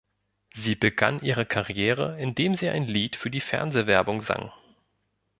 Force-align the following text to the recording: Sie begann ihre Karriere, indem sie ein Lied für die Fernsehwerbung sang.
Sie 0.55 0.73
begann 0.73 1.21
ihre 1.21 1.45
Karriere, 1.45 2.19
indem 2.19 2.55
sie 2.55 2.67
ein 2.69 2.85
Lied 2.87 3.15
für 3.15 3.29
die 3.29 3.39
Fernsehwerbung 3.39 4.23
sang. 4.23 4.51